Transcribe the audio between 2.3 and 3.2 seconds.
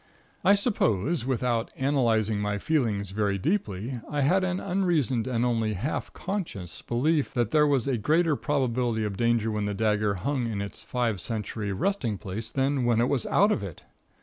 my feelings